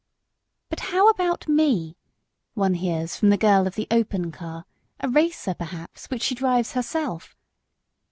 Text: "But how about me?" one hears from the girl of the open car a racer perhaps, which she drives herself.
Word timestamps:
"But 0.71 0.79
how 0.79 1.09
about 1.09 1.47
me?" 1.47 1.95
one 2.55 2.73
hears 2.73 3.15
from 3.15 3.29
the 3.29 3.37
girl 3.37 3.67
of 3.67 3.75
the 3.75 3.85
open 3.91 4.31
car 4.31 4.65
a 4.99 5.07
racer 5.07 5.53
perhaps, 5.53 6.07
which 6.09 6.23
she 6.23 6.33
drives 6.33 6.71
herself. 6.71 7.35